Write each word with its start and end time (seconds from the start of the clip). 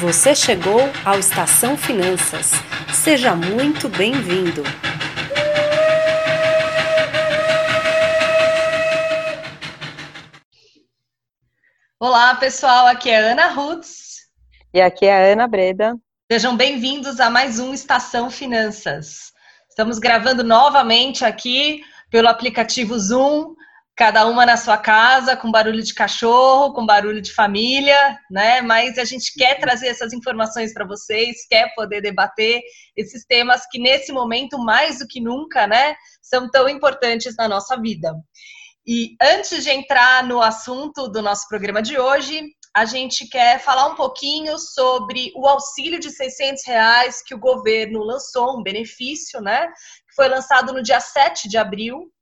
Você 0.00 0.34
chegou 0.34 0.80
ao 1.06 1.18
Estação 1.18 1.74
Finanças. 1.74 2.50
Seja 2.92 3.34
muito 3.34 3.88
bem-vindo. 3.88 4.62
Olá, 11.98 12.34
pessoal. 12.34 12.86
Aqui 12.86 13.08
é 13.08 13.30
Ana 13.30 13.48
Rutz. 13.48 14.26
E 14.74 14.82
aqui 14.82 15.06
é 15.06 15.14
a 15.30 15.32
Ana 15.32 15.48
Breda. 15.48 15.96
Sejam 16.30 16.54
bem-vindos 16.54 17.18
a 17.18 17.30
mais 17.30 17.58
um 17.58 17.72
Estação 17.72 18.30
Finanças. 18.30 19.32
Estamos 19.70 19.98
gravando 19.98 20.44
novamente 20.44 21.24
aqui 21.24 21.82
pelo 22.10 22.28
aplicativo 22.28 22.98
Zoom, 22.98 23.55
cada 23.96 24.26
uma 24.26 24.44
na 24.44 24.58
sua 24.58 24.76
casa, 24.76 25.34
com 25.34 25.50
barulho 25.50 25.82
de 25.82 25.94
cachorro, 25.94 26.74
com 26.74 26.84
barulho 26.84 27.22
de 27.22 27.32
família, 27.32 28.18
né? 28.30 28.60
Mas 28.60 28.98
a 28.98 29.04
gente 29.04 29.32
quer 29.34 29.58
trazer 29.58 29.86
essas 29.86 30.12
informações 30.12 30.74
para 30.74 30.86
vocês, 30.86 31.46
quer 31.48 31.74
poder 31.74 32.02
debater 32.02 32.60
esses 32.94 33.24
temas 33.24 33.62
que 33.70 33.78
nesse 33.78 34.12
momento 34.12 34.58
mais 34.58 34.98
do 34.98 35.06
que 35.06 35.18
nunca, 35.18 35.66
né, 35.66 35.96
são 36.20 36.50
tão 36.50 36.68
importantes 36.68 37.34
na 37.36 37.48
nossa 37.48 37.80
vida. 37.80 38.14
E 38.86 39.16
antes 39.20 39.64
de 39.64 39.70
entrar 39.70 40.22
no 40.24 40.42
assunto 40.42 41.08
do 41.08 41.22
nosso 41.22 41.48
programa 41.48 41.80
de 41.80 41.98
hoje, 41.98 42.42
a 42.74 42.84
gente 42.84 43.26
quer 43.26 43.58
falar 43.58 43.86
um 43.86 43.94
pouquinho 43.94 44.58
sobre 44.58 45.32
o 45.34 45.46
auxílio 45.48 45.98
de 45.98 46.10
600 46.10 46.62
reais 46.66 47.22
que 47.24 47.34
o 47.34 47.38
governo 47.38 48.00
lançou, 48.00 48.58
um 48.58 48.62
benefício, 48.62 49.40
né? 49.40 49.66
Que 49.68 50.14
foi 50.14 50.28
lançado 50.28 50.74
no 50.74 50.82
dia 50.82 51.00
7 51.00 51.48
de 51.48 51.56
abril 51.56 52.12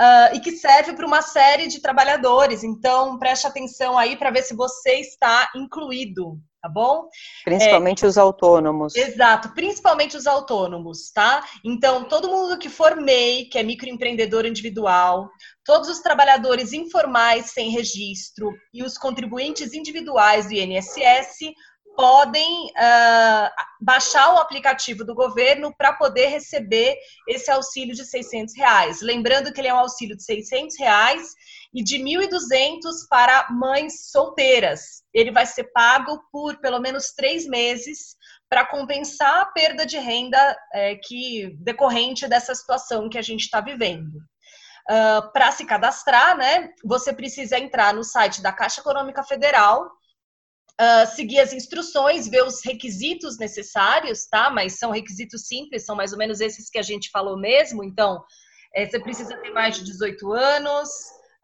uh, 0.00 0.34
e 0.34 0.40
que 0.40 0.52
serve 0.52 0.94
para 0.94 1.06
uma 1.06 1.22
série 1.22 1.66
de 1.66 1.80
trabalhadores. 1.80 2.62
Então, 2.62 3.18
preste 3.18 3.46
atenção 3.46 3.98
aí 3.98 4.16
para 4.16 4.30
ver 4.30 4.42
se 4.42 4.54
você 4.54 5.00
está 5.00 5.50
incluído, 5.54 6.38
tá 6.62 6.68
bom? 6.68 7.08
Principalmente 7.44 8.04
é, 8.04 8.08
os 8.08 8.18
autônomos. 8.18 8.94
Exato, 8.94 9.50
principalmente 9.54 10.16
os 10.16 10.26
autônomos, 10.26 11.10
tá? 11.12 11.44
Então, 11.64 12.04
todo 12.04 12.28
mundo 12.28 12.58
que 12.58 12.68
for 12.68 12.96
MEI, 12.96 13.46
que 13.46 13.58
é 13.58 13.62
microempreendedor 13.62 14.44
individual, 14.46 15.28
todos 15.64 15.88
os 15.88 16.00
trabalhadores 16.00 16.72
informais 16.72 17.52
sem 17.52 17.70
registro 17.70 18.52
e 18.72 18.82
os 18.82 18.96
contribuintes 18.96 19.72
individuais 19.72 20.46
do 20.46 20.54
INSS 20.54 21.52
podem 21.96 22.66
uh, 22.66 23.50
baixar 23.80 24.34
o 24.34 24.38
aplicativo 24.38 25.04
do 25.04 25.14
governo 25.14 25.74
para 25.76 25.92
poder 25.92 26.26
receber 26.26 26.96
esse 27.26 27.50
auxílio 27.50 27.94
de 27.94 28.04
600 28.04 28.54
reais. 28.56 29.00
Lembrando 29.00 29.52
que 29.52 29.60
ele 29.60 29.68
é 29.68 29.74
um 29.74 29.78
auxílio 29.78 30.16
de 30.16 30.22
600 30.22 30.78
reais 30.78 31.34
e 31.74 31.82
de 31.82 31.98
1.200 31.98 32.80
para 33.08 33.48
mães 33.50 34.10
solteiras. 34.10 35.02
Ele 35.12 35.32
vai 35.32 35.46
ser 35.46 35.64
pago 35.72 36.22
por 36.30 36.60
pelo 36.60 36.78
menos 36.78 37.12
três 37.16 37.46
meses 37.46 38.16
para 38.48 38.64
compensar 38.64 39.40
a 39.40 39.46
perda 39.46 39.84
de 39.84 39.98
renda 39.98 40.56
é, 40.72 40.96
que 40.96 41.56
decorrente 41.58 42.28
dessa 42.28 42.54
situação 42.54 43.08
que 43.08 43.18
a 43.18 43.22
gente 43.22 43.42
está 43.42 43.60
vivendo. 43.60 44.16
Uh, 44.88 45.32
para 45.32 45.50
se 45.50 45.64
cadastrar, 45.64 46.36
né, 46.36 46.70
você 46.84 47.12
precisa 47.12 47.58
entrar 47.58 47.92
no 47.92 48.04
site 48.04 48.40
da 48.40 48.52
Caixa 48.52 48.80
Econômica 48.80 49.24
Federal, 49.24 49.90
uh, 50.80 51.06
seguir 51.14 51.40
as 51.40 51.52
instruções, 51.52 52.28
ver 52.28 52.44
os 52.44 52.64
requisitos 52.64 53.38
necessários, 53.38 54.26
tá? 54.26 54.50
Mas 54.50 54.78
são 54.78 54.90
requisitos 54.90 55.46
simples, 55.46 55.84
são 55.84 55.96
mais 55.96 56.12
ou 56.12 56.18
menos 56.18 56.40
esses 56.40 56.70
que 56.70 56.78
a 56.78 56.82
gente 56.82 57.10
falou 57.10 57.38
mesmo. 57.38 57.82
Então, 57.84 58.22
é, 58.74 58.86
você 58.86 59.00
precisa 59.00 59.36
ter 59.38 59.50
mais 59.50 59.76
de 59.76 59.84
18 59.84 60.32
anos, 60.32 60.88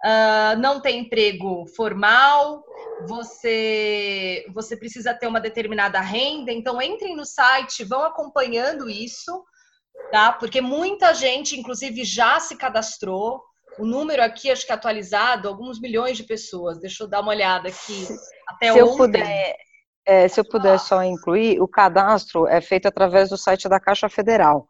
uh, 0.05 0.59
não 0.59 0.81
tem 0.81 1.01
emprego 1.01 1.67
formal, 1.77 2.65
você, 3.07 4.45
você 4.55 4.77
precisa 4.77 5.15
ter 5.15 5.27
uma 5.27 5.41
determinada 5.41 6.01
renda. 6.01 6.53
Então, 6.53 6.81
entrem 6.81 7.17
no 7.17 7.25
site, 7.25 7.85
vão 7.85 8.05
acompanhando 8.05 8.89
isso 8.89 9.45
tá? 10.11 10.33
Porque 10.33 10.61
muita 10.61 11.15
gente, 11.15 11.59
inclusive, 11.59 12.05
já 12.05 12.41
se 12.41 12.57
cadastrou. 12.57 13.43
O 13.79 13.87
número 13.87 14.23
aqui, 14.23 14.51
acho 14.51 14.67
que 14.67 14.73
atualizado, 14.73 15.49
alguns 15.49 15.81
milhões 15.81 16.17
de 16.17 16.25
pessoas. 16.25 16.79
Deixa 16.79 17.05
eu 17.05 17.09
dar 17.09 17.21
uma 17.21 17.31
olhada 17.31 17.69
aqui. 17.69 18.07
Até 18.55 18.73
se 18.73 18.79
eu 18.79 18.97
puder, 18.97 19.57
é, 20.07 20.29
se 20.29 20.41
eu 20.41 20.45
puder 20.45 20.79
só 20.79 21.03
incluir, 21.03 21.61
o 21.61 21.69
cadastro 21.69 22.47
é 22.47 22.61
feito 22.61 22.87
através 22.87 23.31
do 23.31 23.37
site 23.37 23.69
da 23.69 23.81
Caixa 23.81 24.09
Federal. 24.09 24.69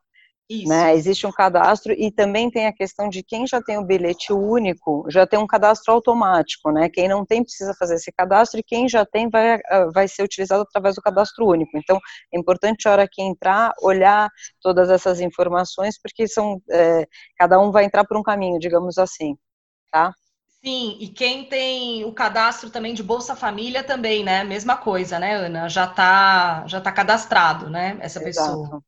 Né? 0.66 0.94
Existe 0.94 1.26
um 1.26 1.32
cadastro 1.32 1.92
e 1.92 2.10
também 2.10 2.50
tem 2.50 2.66
a 2.66 2.72
questão 2.74 3.08
de 3.08 3.22
quem 3.22 3.46
já 3.46 3.62
tem 3.62 3.78
o 3.78 3.84
bilhete 3.84 4.34
único, 4.34 5.06
já 5.08 5.26
tem 5.26 5.38
um 5.38 5.46
cadastro 5.46 5.94
automático, 5.94 6.70
né? 6.70 6.90
Quem 6.90 7.08
não 7.08 7.24
tem 7.24 7.42
precisa 7.42 7.74
fazer 7.78 7.94
esse 7.94 8.12
cadastro 8.12 8.60
e 8.60 8.62
quem 8.62 8.86
já 8.86 9.06
tem 9.06 9.30
vai, 9.30 9.58
ah, 9.70 9.88
vai 9.94 10.06
ser 10.06 10.22
utilizado 10.22 10.62
através 10.62 10.96
do 10.96 11.00
cadastro 11.00 11.46
único. 11.46 11.70
Então, 11.78 11.98
é 12.34 12.38
importante 12.38 12.86
a 12.86 12.92
hora 12.92 13.08
que 13.10 13.22
entrar, 13.22 13.72
olhar 13.80 14.28
todas 14.60 14.90
essas 14.90 15.20
informações, 15.20 15.98
porque 15.98 16.28
são, 16.28 16.60
é, 16.70 17.06
cada 17.38 17.58
um 17.58 17.70
vai 17.70 17.84
entrar 17.84 18.04
por 18.04 18.18
um 18.18 18.22
caminho, 18.22 18.58
digamos 18.58 18.98
assim, 18.98 19.34
tá? 19.90 20.12
Sim, 20.64 20.96
e 21.00 21.08
quem 21.08 21.44
tem 21.44 22.04
o 22.04 22.12
cadastro 22.12 22.70
também 22.70 22.94
de 22.94 23.02
Bolsa 23.02 23.34
Família 23.34 23.82
também, 23.82 24.22
né? 24.22 24.44
Mesma 24.44 24.76
coisa, 24.76 25.18
né, 25.18 25.34
Ana? 25.34 25.68
Já 25.68 25.84
está 25.84 26.64
já 26.68 26.80
tá 26.80 26.92
cadastrado, 26.92 27.68
né? 27.68 27.98
Essa 28.00 28.22
Exato. 28.22 28.62
pessoa. 28.62 28.82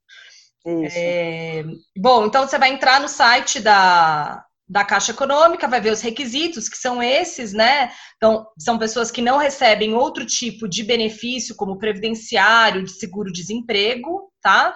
É, 0.67 1.65
bom, 1.99 2.27
então 2.27 2.47
você 2.47 2.59
vai 2.59 2.73
entrar 2.73 3.01
no 3.01 3.09
site 3.09 3.61
da, 3.61 4.45
da 4.69 4.85
Caixa 4.85 5.11
Econômica, 5.11 5.69
vai 5.69 5.81
ver 5.81 5.93
os 5.93 6.01
requisitos, 6.01 6.69
que 6.69 6.77
são 6.79 7.03
esses, 7.03 7.53
né? 7.53 7.91
Então, 8.17 8.47
são 8.59 8.79
pessoas 8.79 9.11
que 9.11 9.21
não 9.21 9.37
recebem 9.37 9.95
outro 9.95 10.25
tipo 10.25 10.69
de 10.69 10.83
benefício, 10.83 11.57
como 11.57 11.77
previdenciário, 11.79 12.85
de 12.85 12.93
seguro-desemprego, 12.93 14.33
tá? 14.41 14.75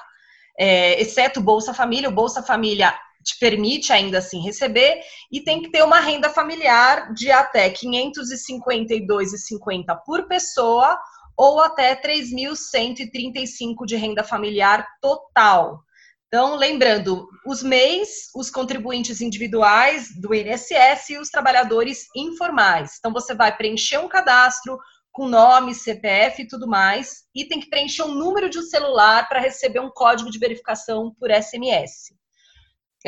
É, 0.58 1.00
exceto 1.00 1.40
Bolsa 1.40 1.72
Família. 1.72 2.08
O 2.08 2.14
Bolsa 2.14 2.42
Família 2.42 2.92
te 3.28 3.38
permite 3.38 3.92
ainda 3.92 4.18
assim 4.18 4.42
receber 4.42 5.00
e 5.30 5.42
tem 5.42 5.62
que 5.62 5.70
ter 5.70 5.82
uma 5.82 6.00
renda 6.00 6.30
familiar 6.30 7.12
de 7.12 7.30
até 7.30 7.68
R$ 7.68 7.74
552,50 7.74 10.00
por 10.04 10.26
pessoa 10.26 10.98
ou 11.36 11.60
até 11.60 11.94
3.135 11.94 13.84
de 13.86 13.96
renda 13.96 14.24
familiar 14.24 14.86
total. 15.00 15.80
Então, 16.26 16.56
lembrando, 16.56 17.28
os 17.46 17.62
MEIs, 17.62 18.30
os 18.34 18.50
contribuintes 18.50 19.20
individuais 19.20 20.08
do 20.20 20.34
INSS 20.34 21.10
e 21.10 21.18
os 21.18 21.28
trabalhadores 21.30 22.06
informais. 22.14 22.96
Então, 22.98 23.12
você 23.12 23.34
vai 23.34 23.56
preencher 23.56 23.98
um 23.98 24.08
cadastro 24.08 24.78
com 25.10 25.26
nome, 25.26 25.74
CPF 25.74 26.42
e 26.42 26.46
tudo 26.46 26.68
mais, 26.68 27.24
e 27.34 27.46
tem 27.46 27.60
que 27.60 27.70
preencher 27.70 28.02
um 28.02 28.14
número 28.14 28.50
de 28.50 28.60
celular 28.62 29.26
para 29.28 29.40
receber 29.40 29.80
um 29.80 29.90
código 29.90 30.30
de 30.30 30.38
verificação 30.38 31.14
por 31.18 31.30
SMS. 31.30 32.17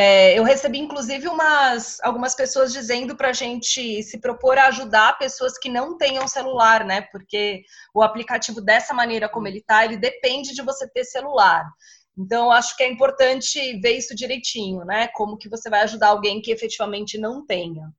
É, 0.02 0.38
eu 0.38 0.42
recebi, 0.44 0.78
inclusive, 0.78 1.28
umas, 1.28 2.00
algumas 2.00 2.34
pessoas 2.34 2.72
dizendo 2.72 3.14
para 3.14 3.28
a 3.28 3.32
gente 3.34 4.02
se 4.02 4.18
propor 4.18 4.56
a 4.56 4.68
ajudar 4.68 5.18
pessoas 5.18 5.58
que 5.58 5.68
não 5.68 5.98
tenham 5.98 6.26
celular, 6.26 6.86
né? 6.86 7.02
Porque 7.12 7.64
o 7.92 8.02
aplicativo, 8.02 8.62
dessa 8.62 8.94
maneira 8.94 9.28
como 9.28 9.46
ele 9.46 9.58
está, 9.58 9.84
ele 9.84 9.98
depende 9.98 10.54
de 10.54 10.62
você 10.62 10.88
ter 10.88 11.04
celular. 11.04 11.70
Então, 12.16 12.50
acho 12.50 12.74
que 12.78 12.82
é 12.82 12.90
importante 12.90 13.78
ver 13.78 13.98
isso 13.98 14.14
direitinho, 14.14 14.86
né? 14.86 15.08
Como 15.08 15.36
que 15.36 15.50
você 15.50 15.68
vai 15.68 15.82
ajudar 15.82 16.08
alguém 16.08 16.40
que 16.40 16.50
efetivamente 16.50 17.18
não 17.18 17.44
tenha. 17.44 17.92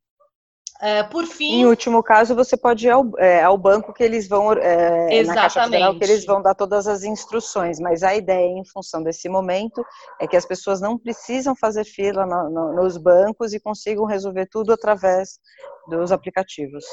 É, 0.81 1.03
por 1.03 1.27
fim. 1.27 1.61
Em 1.61 1.65
último 1.67 2.01
caso, 2.01 2.33
você 2.33 2.57
pode 2.57 2.87
ir 2.87 2.89
ao, 2.89 3.11
é, 3.19 3.43
ao 3.43 3.55
banco 3.55 3.93
que 3.93 4.03
eles 4.03 4.27
vão. 4.27 4.51
É, 4.53 5.21
na 5.23 5.35
Caixa 5.35 5.63
Federal, 5.65 5.95
que 5.95 6.03
eles 6.03 6.25
vão 6.25 6.41
dar 6.41 6.55
todas 6.55 6.87
as 6.87 7.03
instruções. 7.03 7.79
Mas 7.79 8.01
a 8.01 8.15
ideia, 8.15 8.47
em 8.47 8.65
função 8.65 9.03
desse 9.03 9.29
momento, 9.29 9.85
é 10.19 10.25
que 10.25 10.35
as 10.35 10.43
pessoas 10.43 10.81
não 10.81 10.97
precisam 10.97 11.55
fazer 11.55 11.85
fila 11.85 12.25
no, 12.25 12.49
no, 12.49 12.73
nos 12.81 12.97
bancos 12.97 13.53
e 13.53 13.59
consigam 13.59 14.05
resolver 14.05 14.47
tudo 14.47 14.73
através 14.73 15.39
dos 15.87 16.11
aplicativos. 16.11 16.83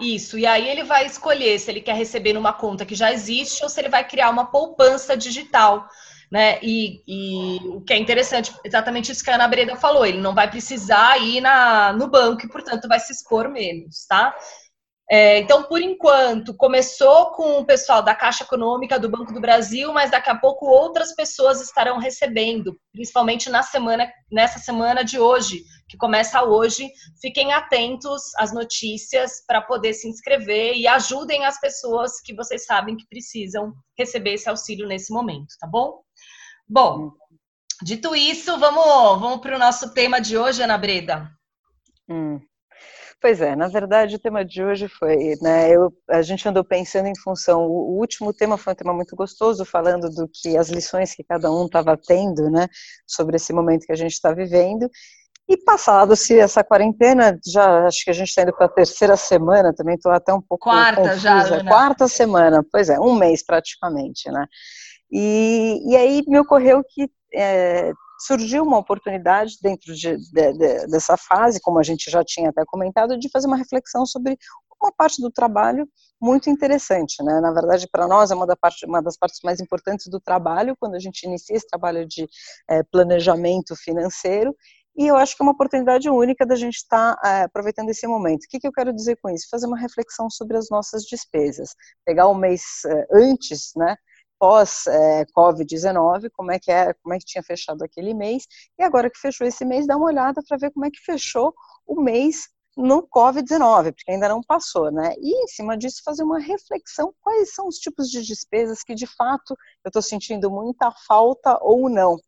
Isso, 0.00 0.38
e 0.38 0.46
aí 0.46 0.66
ele 0.66 0.82
vai 0.82 1.04
escolher 1.04 1.58
se 1.58 1.70
ele 1.70 1.82
quer 1.82 1.94
receber 1.94 2.32
numa 2.32 2.52
conta 2.52 2.86
que 2.86 2.94
já 2.94 3.12
existe 3.12 3.62
ou 3.62 3.68
se 3.68 3.78
ele 3.78 3.90
vai 3.90 4.08
criar 4.08 4.30
uma 4.30 4.46
poupança 4.46 5.16
digital 5.16 5.86
né? 6.30 6.58
E, 6.62 7.02
e, 7.06 7.58
o 7.68 7.80
que 7.80 7.92
é 7.92 7.98
interessante, 7.98 8.52
exatamente 8.64 9.12
isso 9.12 9.22
que 9.22 9.30
a 9.30 9.34
Ana 9.34 9.48
Breda 9.48 9.76
falou, 9.76 10.06
ele 10.06 10.20
não 10.20 10.34
vai 10.34 10.50
precisar 10.50 11.18
ir 11.18 11.40
na, 11.40 11.92
no 11.92 12.08
banco 12.08 12.44
e, 12.44 12.48
portanto, 12.48 12.88
vai 12.88 13.00
se 13.00 13.12
expor 13.12 13.48
menos, 13.48 14.06
tá? 14.06 14.34
É, 15.10 15.38
então, 15.38 15.64
por 15.64 15.82
enquanto, 15.82 16.56
começou 16.56 17.32
com 17.32 17.58
o 17.58 17.66
pessoal 17.66 18.02
da 18.02 18.14
Caixa 18.14 18.42
Econômica 18.42 18.98
do 18.98 19.08
Banco 19.08 19.34
do 19.34 19.40
Brasil, 19.40 19.92
mas 19.92 20.10
daqui 20.10 20.30
a 20.30 20.34
pouco 20.34 20.66
outras 20.66 21.14
pessoas 21.14 21.60
estarão 21.60 21.98
recebendo, 21.98 22.78
principalmente 22.90 23.50
na 23.50 23.62
semana, 23.62 24.10
nessa 24.32 24.58
semana 24.58 25.04
de 25.04 25.18
hoje, 25.18 25.62
que 25.88 25.98
começa 25.98 26.42
hoje. 26.42 26.90
Fiquem 27.20 27.52
atentos 27.52 28.34
às 28.38 28.52
notícias 28.52 29.44
para 29.46 29.60
poder 29.60 29.92
se 29.92 30.08
inscrever 30.08 30.74
e 30.74 30.86
ajudem 30.86 31.44
as 31.44 31.60
pessoas 31.60 32.20
que 32.22 32.34
vocês 32.34 32.64
sabem 32.64 32.96
que 32.96 33.06
precisam 33.06 33.74
receber 33.98 34.34
esse 34.34 34.48
auxílio 34.48 34.88
nesse 34.88 35.12
momento, 35.12 35.54
tá 35.60 35.66
bom? 35.66 36.00
Bom, 36.66 37.12
dito 37.82 38.16
isso, 38.16 38.58
vamos, 38.58 39.20
vamos 39.20 39.40
para 39.40 39.56
o 39.56 39.58
nosso 39.58 39.92
tema 39.92 40.18
de 40.18 40.38
hoje, 40.38 40.62
Ana 40.62 40.78
Breda. 40.78 41.30
Hum. 42.08 42.40
Pois 43.24 43.40
é, 43.40 43.56
na 43.56 43.68
verdade 43.68 44.16
o 44.16 44.18
tema 44.18 44.44
de 44.44 44.62
hoje 44.62 44.86
foi, 44.86 45.34
né, 45.40 45.74
eu, 45.74 45.90
a 46.10 46.20
gente 46.20 46.46
andou 46.46 46.62
pensando 46.62 47.06
em 47.06 47.18
função, 47.18 47.62
o, 47.62 47.98
último 47.98 48.34
tema 48.34 48.58
foi 48.58 48.74
um 48.74 48.76
tema 48.76 48.92
muito 48.92 49.16
gostoso, 49.16 49.64
falando 49.64 50.10
do 50.10 50.28
que 50.28 50.58
as 50.58 50.68
lições 50.68 51.14
que 51.14 51.24
cada 51.24 51.50
um 51.50 51.64
estava 51.64 51.96
tendo, 51.96 52.50
né, 52.50 52.68
sobre 53.06 53.36
esse 53.36 53.50
momento 53.50 53.86
que 53.86 53.92
a 53.92 53.96
gente 53.96 54.12
está 54.12 54.30
vivendo, 54.30 54.90
e 55.48 55.56
passado-se 55.56 56.38
essa 56.38 56.62
quarentena, 56.62 57.40
já 57.50 57.86
acho 57.86 58.04
que 58.04 58.10
a 58.10 58.12
gente 58.12 58.28
está 58.28 58.42
indo 58.42 58.52
para 58.52 58.66
a 58.66 58.74
terceira 58.74 59.16
semana, 59.16 59.72
também 59.74 59.94
estou 59.94 60.12
até 60.12 60.30
um 60.34 60.42
pouco 60.42 60.68
Quarta 60.68 61.00
confusa. 61.00 61.18
já, 61.18 61.44
Ana. 61.44 61.64
Quarta 61.64 62.06
semana, 62.06 62.62
pois 62.70 62.90
é, 62.90 63.00
um 63.00 63.14
mês 63.14 63.42
praticamente, 63.42 64.30
né, 64.30 64.44
e, 65.10 65.80
e 65.86 65.96
aí 65.96 66.22
me 66.28 66.38
ocorreu 66.40 66.84
que 66.86 67.08
é, 67.34 67.90
surgiu 68.18 68.62
uma 68.62 68.78
oportunidade 68.78 69.56
dentro 69.62 69.94
de, 69.94 70.16
de, 70.16 70.52
de, 70.52 70.86
dessa 70.86 71.16
fase, 71.16 71.60
como 71.60 71.78
a 71.78 71.82
gente 71.82 72.10
já 72.10 72.24
tinha 72.24 72.50
até 72.50 72.64
comentado, 72.66 73.18
de 73.18 73.28
fazer 73.30 73.46
uma 73.46 73.56
reflexão 73.56 74.06
sobre 74.06 74.38
uma 74.80 74.92
parte 74.92 75.20
do 75.20 75.30
trabalho 75.30 75.88
muito 76.20 76.50
interessante, 76.50 77.22
né? 77.22 77.40
Na 77.40 77.52
verdade, 77.52 77.88
para 77.90 78.06
nós 78.06 78.30
é 78.30 78.34
uma, 78.34 78.46
da 78.46 78.56
parte, 78.56 78.86
uma, 78.86 79.02
das 79.02 79.16
partes 79.16 79.40
mais 79.42 79.60
importantes 79.60 80.06
do 80.08 80.20
trabalho, 80.20 80.76
quando 80.78 80.94
a 80.94 80.98
gente 80.98 81.24
inicia 81.24 81.56
esse 81.56 81.66
trabalho 81.66 82.06
de 82.06 82.28
é, 82.68 82.82
planejamento 82.82 83.74
financeiro, 83.76 84.54
e 84.96 85.08
eu 85.08 85.16
acho 85.16 85.36
que 85.36 85.42
é 85.42 85.44
uma 85.44 85.52
oportunidade 85.52 86.08
única 86.08 86.46
da 86.46 86.54
gente 86.54 86.76
estar 86.76 87.16
tá, 87.16 87.28
é, 87.28 87.42
aproveitando 87.42 87.90
esse 87.90 88.06
momento. 88.06 88.44
O 88.44 88.48
que, 88.48 88.60
que, 88.60 88.66
eu 88.66 88.72
quero 88.72 88.92
dizer 88.92 89.18
com 89.20 89.28
isso? 89.28 89.48
Fazer 89.50 89.66
uma 89.66 89.78
reflexão 89.78 90.30
sobre 90.30 90.56
as 90.56 90.68
nossas 90.70 91.02
despesas. 91.04 91.74
Pegar 92.04 92.28
o 92.28 92.34
mês 92.34 92.62
é, 92.86 93.06
antes, 93.12 93.72
né? 93.76 93.96
Pós 94.38 94.86
é, 94.86 95.24
Covid-19, 95.36 96.30
como 96.32 96.52
é 96.52 96.58
que 96.58 96.70
é, 96.70 96.92
como 96.94 97.14
é 97.14 97.18
que 97.18 97.24
tinha 97.24 97.42
fechado 97.42 97.82
aquele 97.82 98.14
mês, 98.14 98.46
e 98.78 98.82
agora 98.82 99.10
que 99.10 99.18
fechou 99.18 99.46
esse 99.46 99.64
mês, 99.64 99.86
dá 99.86 99.96
uma 99.96 100.06
olhada 100.06 100.40
para 100.46 100.56
ver 100.56 100.70
como 100.72 100.86
é 100.86 100.90
que 100.90 101.00
fechou 101.00 101.54
o 101.86 102.00
mês 102.00 102.48
no 102.76 103.06
Covid-19, 103.06 103.92
porque 103.94 104.10
ainda 104.10 104.28
não 104.28 104.42
passou, 104.42 104.90
né? 104.90 105.14
E 105.18 105.44
em 105.44 105.46
cima 105.46 105.76
disso 105.76 106.02
fazer 106.04 106.24
uma 106.24 106.40
reflexão 106.40 107.14
quais 107.20 107.54
são 107.54 107.68
os 107.68 107.76
tipos 107.76 108.10
de 108.10 108.22
despesas 108.22 108.82
que 108.82 108.94
de 108.94 109.06
fato 109.06 109.54
eu 109.84 109.88
estou 109.88 110.02
sentindo 110.02 110.50
muita 110.50 110.90
falta 111.06 111.58
ou 111.62 111.88
não. 111.88 112.18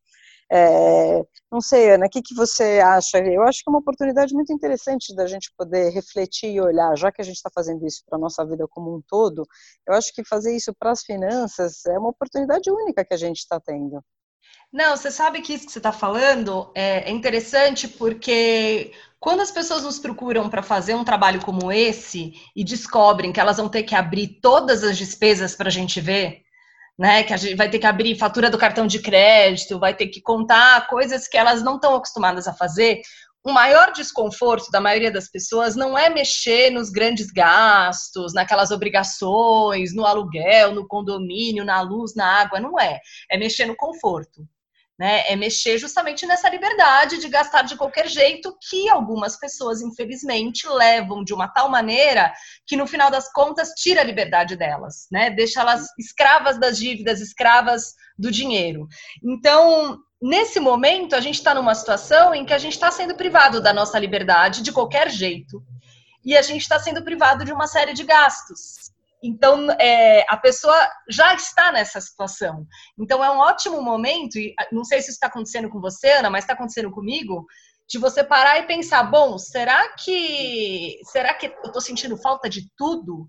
É, 0.51 1.25
não 1.51 1.61
sei, 1.61 1.91
Ana, 1.91 2.07
o 2.07 2.09
que, 2.11 2.23
que 2.23 2.35
você 2.35 2.81
acha? 2.81 3.19
Eu 3.19 3.43
acho 3.43 3.63
que 3.63 3.69
é 3.69 3.73
uma 3.73 3.81
oportunidade 3.81 4.33
muito 4.33 4.53
interessante 4.53 5.15
da 5.15 5.27
gente 5.27 5.53
poder 5.57 5.91
refletir 5.91 6.51
e 6.51 6.61
olhar, 6.61 6.97
já 6.97 7.11
que 7.11 7.21
a 7.21 7.25
gente 7.25 7.37
está 7.37 7.51
fazendo 7.53 7.85
isso 7.87 8.03
para 8.09 8.17
a 8.17 8.21
nossa 8.21 8.45
vida 8.47 8.67
como 8.69 8.95
um 8.97 9.03
todo, 9.09 9.45
eu 9.87 9.95
acho 9.95 10.13
que 10.15 10.25
fazer 10.25 10.55
isso 10.57 10.73
para 10.79 10.93
as 10.93 11.03
finanças 11.03 11.85
é 11.87 11.99
uma 11.99 12.11
oportunidade 12.11 12.71
única 12.71 13.05
que 13.05 13.15
a 13.15 13.17
gente 13.17 13.39
está 13.39 13.59
tendo. 13.61 14.01
Não, 14.73 14.97
você 14.97 15.11
sabe 15.11 15.41
que 15.41 15.55
isso 15.55 15.67
que 15.67 15.73
você 15.73 15.79
está 15.79 15.93
falando 15.93 16.71
é, 16.75 17.09
é 17.09 17.11
interessante 17.11 17.89
porque 17.89 18.93
quando 19.19 19.41
as 19.41 19.51
pessoas 19.51 19.83
nos 19.83 19.99
procuram 19.99 20.51
para 20.51 20.63
fazer 20.63 20.95
um 20.95 21.05
trabalho 21.05 21.41
como 21.43 21.73
esse 21.73 22.35
e 22.55 22.63
descobrem 22.63 23.33
que 23.33 23.41
elas 23.41 23.57
vão 23.57 23.69
ter 23.69 23.85
que 23.85 23.95
abrir 23.95 24.39
todas 24.41 24.85
as 24.85 24.99
despesas 24.99 25.55
para 25.55 25.69
a 25.69 25.73
gente 25.73 26.01
ver, 26.01 26.43
né? 26.99 27.23
Que 27.23 27.33
a 27.33 27.37
gente 27.37 27.55
vai 27.55 27.69
ter 27.69 27.79
que 27.79 27.87
abrir 27.87 28.19
fatura 28.19 28.51
do 28.51 28.59
cartão 28.59 28.87
de 28.87 29.01
crédito, 29.01 29.79
vai 29.79 29.95
ter 29.95 30.09
que 30.09 30.21
contar 30.21 30.87
coisas 30.87 31.29
que 31.29 31.37
elas 31.37 31.63
não 31.63 31.77
estão 31.77 31.95
acostumadas 31.95 32.49
a 32.49 32.55
fazer. 32.55 33.01
O 33.45 33.53
maior 33.53 33.93
desconforto 33.93 34.71
da 34.73 34.81
maioria 34.81 35.11
das 35.11 35.29
pessoas 35.31 35.77
não 35.77 35.97
é 35.97 36.11
mexer 36.11 36.71
nos 36.71 36.91
grandes 36.91 37.31
gastos, 37.31 38.35
naquelas 38.35 38.73
obrigações, 38.73 39.95
no 39.95 40.05
aluguel, 40.05 40.75
no 40.75 40.87
condomínio, 40.89 41.65
na 41.65 41.81
luz, 41.81 42.15
na 42.17 42.41
água, 42.41 42.59
não 42.59 42.79
é. 42.79 42.99
É 43.31 43.39
mexer 43.39 43.67
no 43.67 43.77
conforto 43.77 44.47
né? 44.99 45.25
É 45.31 45.37
mexer 45.37 45.79
justamente 45.79 46.27
nessa 46.27 46.49
liberdade 46.49 47.19
de 47.19 47.29
gastar 47.29 47.63
de 47.63 47.77
qualquer 47.77 48.09
jeito 48.09 48.57
que 48.69 48.89
algumas 48.89 49.39
pessoas, 49.39 49.83
infelizmente, 49.83 50.67
levam 50.69 51.23
de 51.23 51.35
uma 51.35 51.49
tal 51.49 51.69
maneira 51.69 52.33
que 52.67 52.77
no 52.77 52.87
final 52.87 53.11
das 53.11 53.31
contas 53.31 53.71
tira 53.71 54.01
a 54.01 54.05
liberdade 54.05 54.57
delas, 54.57 55.07
né? 55.13 55.31
Deixa 55.31 55.61
elas 55.61 55.87
escravas 55.99 56.59
das 56.59 56.79
dívidas, 56.79 57.21
escravas 57.21 57.95
do 58.19 58.31
dinheiro. 58.31 58.89
Então, 59.23 59.99
nesse 60.21 60.59
momento, 60.59 61.15
a 61.15 61.21
gente 61.21 61.37
está 61.37 61.55
numa 61.55 61.75
situação 61.75 62.35
em 62.35 62.47
que 62.47 62.55
a 62.55 62.59
gente 62.59 62.73
está 62.73 62.91
sendo 62.91 63.15
privado 63.15 63.61
da 63.61 63.75
nossa 63.75 63.99
liberdade 63.99 64.63
de 64.63 64.73
qualquer 64.73 65.11
jeito. 65.11 65.63
E 66.25 66.37
a 66.37 66.43
gente 66.43 66.63
está 66.63 66.79
sendo 66.79 67.05
privado 67.05 67.45
de 67.45 67.53
uma 67.53 67.67
série 67.67 67.93
de 67.93 68.03
gastos. 68.03 68.91
Então, 69.23 69.71
é, 69.73 70.25
a 70.29 70.37
pessoa 70.37 70.77
já 71.09 71.35
está 71.35 71.73
nessa 71.73 72.01
situação. 72.01 72.67
Então, 72.99 73.25
é 73.25 73.31
um 73.31 73.39
ótimo 73.39 73.83
momento, 73.83 74.39
e 74.39 74.55
não 74.71 74.85
sei 74.85 75.01
se 75.01 75.07
isso 75.07 75.17
está 75.17 75.27
acontecendo 75.27 75.69
com 75.69 75.81
você, 75.81 76.13
Ana, 76.13 76.31
mas 76.31 76.45
está 76.45 76.55
acontecendo 76.55 76.91
comigo, 76.91 77.47
de 77.89 77.99
você 77.99 78.25
parar 78.25 78.59
e 78.59 78.67
pensar, 78.67 79.05
bom, 79.05 79.39
será 79.39 79.95
que 79.95 80.99
será 81.05 81.35
que 81.35 81.47
eu 81.47 81.67
estou 81.67 81.81
sentindo 81.81 82.17
falta 82.17 82.49
de 82.49 82.69
tudo? 82.77 83.29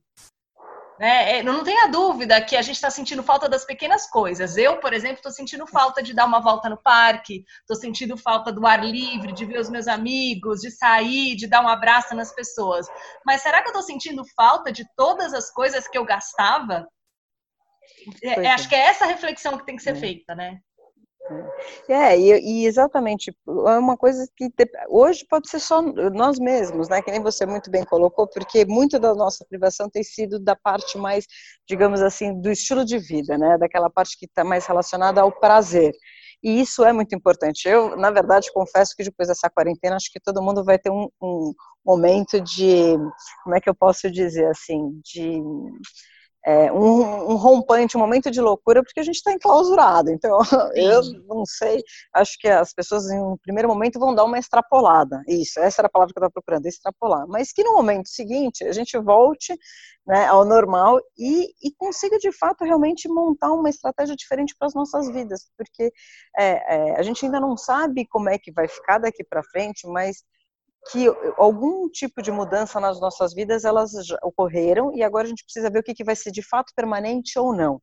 Né? 1.00 1.38
É, 1.38 1.44
não 1.44 1.64
tenha 1.64 1.88
dúvida 1.88 2.42
que 2.42 2.56
a 2.56 2.62
gente 2.62 2.76
está 2.76 2.90
sentindo 2.90 3.22
falta 3.22 3.48
das 3.48 3.64
pequenas 3.66 4.10
coisas. 4.10 4.58
Eu, 4.58 4.80
por 4.80 4.94
exemplo, 4.94 5.18
estou 5.18 5.32
sentindo 5.32 5.68
falta 5.68 6.02
de 6.02 6.14
dar 6.14 6.26
uma 6.26 6.42
volta 6.42 6.70
no 6.70 6.78
parque, 6.78 7.44
estou 7.60 7.76
sentindo 7.76 8.18
falta 8.18 8.52
do 8.52 8.66
ar 8.66 8.84
livre, 8.84 9.32
de 9.32 9.46
ver 9.46 9.60
os 9.60 9.70
meus 9.70 9.88
amigos, 9.88 10.62
de 10.62 10.72
sair, 10.72 11.36
de 11.36 11.48
dar 11.48 11.64
um 11.64 11.68
abraço 11.68 12.16
nas 12.16 12.34
pessoas. 12.34 12.88
Mas 13.26 13.42
será 13.42 13.62
que 13.62 13.68
eu 13.68 13.72
estou 13.72 13.84
sentindo 13.84 14.24
falta 14.36 14.72
de 14.72 14.86
todas 14.96 15.34
as 15.34 15.52
coisas 15.52 15.88
que 15.88 15.98
eu 15.98 16.06
gastava? 16.06 16.88
É, 18.24 18.46
é, 18.46 18.52
acho 18.52 18.68
que 18.68 18.76
é 18.76 18.88
essa 18.88 19.06
reflexão 19.06 19.58
que 19.58 19.66
tem 19.66 19.76
que 19.76 19.84
ser 19.84 19.96
é. 19.96 20.00
feita, 20.00 20.34
né? 20.34 20.60
É, 21.90 22.18
e, 22.18 22.64
e, 22.64 22.66
exatamente, 22.66 23.36
é 23.48 23.78
uma 23.78 23.98
coisa 23.98 24.28
que 24.36 24.50
hoje 24.90 25.26
pode 25.30 25.50
ser 25.50 25.60
só 25.60 25.82
nós 25.82 26.40
mesmos, 26.40 26.88
né, 26.90 27.02
que 27.02 27.12
nem 27.12 27.22
você 27.22 27.46
muito 27.46 27.70
bem 27.70 27.84
colocou, 27.84 28.28
porque 28.28 28.66
muito 28.66 29.00
da 29.00 29.14
nossa 29.14 29.46
privação 29.46 29.90
tem 29.90 30.04
sido 30.04 30.40
da 30.40 30.56
parte 30.56 30.98
mais, 30.98 31.26
digamos 31.68 32.02
assim, 32.02 32.40
do 32.40 32.50
estilo 32.52 32.86
de 32.86 32.98
vida, 32.98 33.38
né, 33.38 33.58
daquela 33.58 33.90
parte 33.90 34.18
que 34.18 34.26
está 34.26 34.44
mais 34.44 34.66
relacionada 34.66 35.22
ao 35.22 35.32
prazer. 35.32 35.94
E 36.44 36.62
isso 36.62 36.86
é 36.86 36.94
muito 36.94 37.16
importante. 37.16 37.68
Eu, 37.68 37.98
na 37.98 38.12
verdade, 38.12 38.52
confesso 38.54 38.96
que 38.96 39.04
depois 39.04 39.28
dessa 39.28 39.50
quarentena, 39.50 39.96
acho 39.96 40.12
que 40.12 40.20
todo 40.20 40.42
mundo 40.42 40.64
vai 40.64 40.78
ter 40.78 40.92
um, 40.92 41.10
um 41.22 41.54
momento 41.86 42.40
de, 42.40 42.96
como 43.44 43.56
é 43.56 43.62
que 43.62 43.70
eu 43.70 43.76
posso 43.76 44.10
dizer 44.12 44.46
assim, 44.48 45.02
de 45.04 45.42
é, 46.48 46.72
um, 46.72 47.32
um, 47.32 47.36
rompante, 47.36 47.98
um 47.98 48.00
momento 48.00 48.32
de 48.32 48.40
loucura, 48.40 48.82
porque 48.82 49.02
a 49.02 49.04
gente 49.04 49.18
está 49.18 49.34
enclausurado. 49.34 50.10
Então, 50.10 50.40
eu 50.76 51.02
não 51.28 51.46
sei, 51.46 51.84
acho 52.14 52.40
que 52.40 52.48
as 52.48 52.74
pessoas 52.74 53.12
em 53.12 53.20
um 53.20 53.36
primeiro 53.36 53.68
momento 53.68 54.00
vão 54.00 54.16
dar 54.16 54.24
uma 54.24 54.40
extrapolada. 54.40 55.22
Isso, 55.28 55.60
essa 55.60 55.82
era 55.82 55.88
a 55.88 55.92
palavra 55.92 56.14
que 56.14 56.18
eu 56.18 56.22
estava 56.22 56.32
procurando, 56.32 56.66
extrapolar. 56.66 57.28
Mas 57.28 57.52
que 57.52 57.66
no 57.66 57.74
momento 57.74 58.08
seguinte 58.08 58.64
a 58.64 58.72
gente 58.72 58.98
volte 58.98 59.54
né, 60.08 60.26
ao 60.28 60.46
normal 60.46 61.02
e, 61.18 61.48
e, 61.62 61.74
consiga 61.78 62.18
de 62.18 62.32
fato 62.32 62.64
realmente 62.64 63.10
montar 63.10 63.52
uma 63.52 63.70
estratégia 63.70 64.16
diferente 64.16 64.56
para 64.58 64.70
as 64.70 64.74
nossas 64.74 65.12
vidas, 65.12 65.52
porque 65.58 65.92
é, 66.38 66.76
é, 66.76 66.98
a 66.98 67.02
gente 67.02 67.26
ainda 67.26 67.42
não 67.42 67.58
sabe 67.58 68.08
como 68.08 68.30
é 68.30 68.38
que 68.38 68.54
vai 68.54 68.70
ficar 68.70 69.00
daqui 69.00 69.22
para 69.22 69.44
frente, 69.44 69.86
mas 69.86 70.24
que 70.92 71.08
algum 71.38 71.90
tipo 71.90 72.22
de 72.22 72.32
mudança 72.32 72.80
nas 72.80 73.00
nossas 73.00 73.34
vidas 73.34 73.66
elas 73.66 73.92
ocorreram 74.24 74.94
e 74.96 75.04
agora 75.04 75.26
a 75.26 75.30
gente 75.30 75.44
precisa 75.44 75.70
ver 75.70 75.80
o 75.80 75.84
que, 75.84 75.94
que 75.94 76.04
vai 76.04 76.16
ser 76.16 76.32
de 76.32 76.42
fato 76.42 76.74
permanente 76.76 77.38
ou 77.38 77.54
não. 77.54 77.82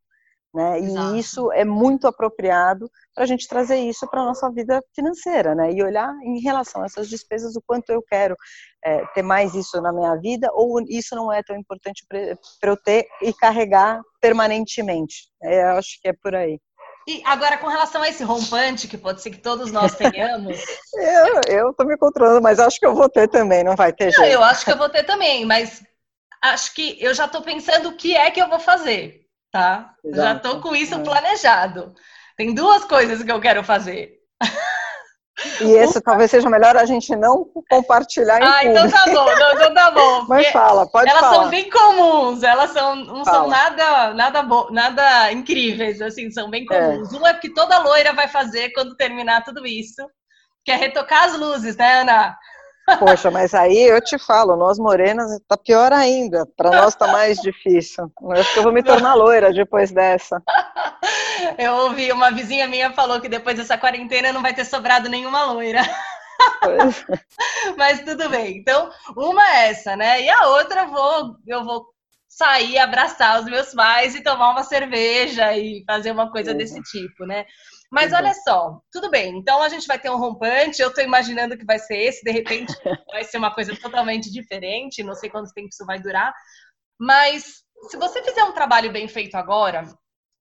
Né? 0.55 0.81
E 0.81 1.19
isso 1.19 1.51
é 1.51 1.65
muito 1.65 2.07
apropriado 2.07 2.89
para 3.13 3.25
a 3.25 3.27
gente 3.27 3.49
trazer 3.49 3.77
isso 3.77 4.09
para 4.09 4.21
a 4.21 4.25
nossa 4.25 4.49
vida 4.53 4.81
financeira, 4.95 5.53
né? 5.53 5.73
E 5.73 5.83
olhar 5.83 6.15
em 6.23 6.39
relação 6.39 6.83
a 6.83 6.85
essas 6.85 7.09
despesas 7.09 7.57
o 7.57 7.63
quanto 7.67 7.91
eu 7.91 8.01
quero 8.01 8.37
é, 8.85 9.05
ter 9.07 9.23
mais 9.23 9.53
isso 9.57 9.83
na 9.83 9.93
minha 9.93 10.15
vida 10.15 10.49
ou 10.53 10.81
isso 10.83 11.17
não 11.17 11.33
é 11.33 11.43
tão 11.43 11.57
importante 11.57 12.07
para 12.09 12.71
eu 12.71 12.77
ter 12.77 13.05
e 13.21 13.33
carregar 13.33 14.01
permanentemente. 14.21 15.29
É, 15.43 15.63
eu 15.63 15.79
acho 15.79 16.01
que 16.01 16.07
é 16.07 16.13
por 16.13 16.37
aí. 16.37 16.61
E 17.07 17.23
agora, 17.25 17.59
com 17.59 17.69
relação 17.69 18.03
a 18.03 18.09
esse 18.09 18.25
rompante, 18.25 18.89
que 18.89 18.97
pode 18.97 19.21
ser 19.21 19.31
que 19.31 19.39
todos 19.39 19.71
nós 19.71 19.95
tenhamos. 19.95 20.59
eu, 20.95 21.41
eu 21.49 21.75
tô 21.75 21.85
me 21.85 21.99
controlando, 21.99 22.41
mas 22.41 22.59
acho 22.59 22.81
que 22.81 22.87
eu 22.87 22.95
vou 22.95 23.09
ter 23.09 23.29
também, 23.29 23.63
não 23.63 23.77
vai 23.77 23.93
ter 23.93 24.07
não, 24.07 24.13
jeito. 24.13 24.33
Eu 24.33 24.43
acho 24.43 24.65
que 24.65 24.73
eu 24.73 24.79
vou 24.79 24.89
ter 24.89 25.05
também, 25.05 25.45
mas 25.45 25.83
acho 26.43 26.75
que 26.75 26.97
eu 27.01 27.13
já 27.13 27.29
tô 27.29 27.43
pensando 27.43 27.91
o 27.91 27.97
que 27.97 28.17
é 28.17 28.31
que 28.31 28.41
eu 28.41 28.49
vou 28.49 28.59
fazer, 28.59 29.27
tá? 29.51 29.95
Exato. 30.03 30.23
Já 30.23 30.39
tô 30.39 30.61
com 30.61 30.75
isso 30.75 30.95
é. 30.95 30.99
planejado. 30.99 31.95
Tem 32.37 32.55
duas 32.55 32.85
coisas 32.85 33.23
que 33.23 33.31
eu 33.31 33.41
quero 33.41 33.63
fazer. 33.63 34.19
E 35.61 35.73
esse 35.73 36.01
talvez 36.01 36.31
seja 36.31 36.49
melhor 36.49 36.77
a 36.77 36.85
gente 36.85 37.15
não 37.15 37.45
compartilhar 37.69 38.41
em 38.41 38.45
Ah, 38.45 38.65
então 38.65 38.91
tá 38.91 39.05
bom, 39.07 39.25
não, 39.25 39.53
então 39.53 39.75
tá 39.75 39.91
bom. 39.91 40.25
Mas 40.29 40.49
fala, 40.49 40.87
pode 40.87 41.09
elas 41.09 41.21
falar. 41.21 41.35
Elas 41.35 41.43
são 41.43 41.51
bem 41.51 41.71
comuns, 41.71 42.43
elas 42.43 42.71
são, 42.71 42.97
não 42.97 43.25
fala. 43.25 43.39
são 43.39 43.49
nada, 43.49 44.15
nada, 44.15 44.43
bo, 44.43 44.71
nada 44.71 45.33
incríveis, 45.33 46.01
assim, 46.01 46.31
são 46.31 46.51
bem 46.51 46.67
é. 46.71 46.91
comuns. 46.91 47.13
É. 47.13 47.17
Um 47.17 47.27
é 47.27 47.35
que 47.35 47.49
toda 47.49 47.79
loira 47.79 48.13
vai 48.13 48.29
fazer 48.29 48.73
quando 48.73 48.97
terminar 48.97 49.45
tudo 49.45 49.67
isso, 49.67 50.03
que 50.65 50.73
é 50.73 50.77
retocar 50.77 51.25
as 51.25 51.39
luzes, 51.39 51.77
né, 51.77 52.01
Ana? 52.01 52.37
Poxa, 52.99 53.31
mas 53.31 53.55
aí 53.55 53.83
eu 53.89 54.01
te 54.01 54.19
falo, 54.19 54.57
nós 54.57 54.79
morenas 54.79 55.41
tá 55.49 55.57
pior 55.57 55.93
ainda. 55.93 56.47
Para 56.57 56.71
nós 56.71 56.95
tá 56.95 57.07
mais 57.09 57.39
difícil. 57.39 58.13
Eu 58.21 58.33
acho 58.33 58.53
que 58.53 58.59
eu 58.59 58.63
vou 58.63 58.73
me 58.73 58.83
tornar 58.83 59.15
loira 59.15 59.53
depois 59.53 59.91
dessa. 59.91 60.43
Eu 61.59 61.75
ouvi 61.75 62.13
uma 62.13 62.31
vizinha 62.31 62.69
minha 62.69 62.93
falou 62.93 63.21
que 63.21 63.29
depois 63.29 63.57
dessa 63.57 63.79
quarentena 63.79 64.33
não 64.33 64.43
vai 64.43 64.55
ter 64.55 64.65
sobrado 64.65 65.09
nenhuma 65.09 65.45
loira. 65.45 65.83
Mas 67.77 68.01
tudo 68.01 68.29
bem. 68.29 68.59
Então, 68.59 68.91
uma 69.17 69.43
é 69.43 69.71
essa, 69.71 69.97
né? 69.97 70.23
E 70.23 70.29
a 70.29 70.49
outra 70.49 70.83
eu 70.83 70.89
vou, 70.89 71.37
eu 71.47 71.65
vou 71.65 71.87
sair, 72.29 72.79
abraçar 72.79 73.41
os 73.41 73.47
meus 73.47 73.73
pais 73.73 74.15
e 74.15 74.23
tomar 74.23 74.51
uma 74.51 74.65
cerveja 74.65 75.57
e 75.57 75.85
fazer 75.87 76.11
uma 76.11 76.31
coisa 76.31 76.51
uhum. 76.51 76.57
desse 76.59 76.83
tipo, 76.83 77.25
né? 77.25 77.47
Mas 77.95 78.11
uhum. 78.11 78.19
olha 78.19 78.35
só, 78.35 78.81
tudo 78.91 79.09
bem. 79.09 79.39
Então 79.39 79.63
a 79.63 79.69
gente 79.69 79.87
vai 79.87 79.97
ter 79.97 80.11
um 80.11 80.19
rompante. 80.19 80.83
Eu 80.83 80.93
tô 80.93 81.01
imaginando 81.01 81.57
que 81.57 81.65
vai 81.65 81.79
ser 81.79 81.97
esse, 81.97 82.25
de 82.25 82.33
repente 82.33 82.75
vai 83.07 83.23
ser 83.23 83.39
uma 83.39 83.55
coisa 83.55 83.73
totalmente 83.77 84.33
diferente. 84.33 85.05
Não 85.05 85.15
sei 85.15 85.31
quanto 85.31 85.53
tempo 85.55 85.69
isso 85.69 85.87
vai 85.87 86.03
durar. 86.03 86.35
Mas 86.99 87.63
se 87.89 87.97
você 87.97 88.21
fizer 88.21 88.43
um 88.43 88.53
trabalho 88.53 88.91
bem 88.91 89.07
feito 89.07 89.37
agora, 89.37 89.85